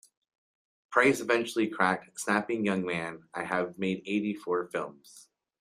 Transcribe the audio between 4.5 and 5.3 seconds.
films.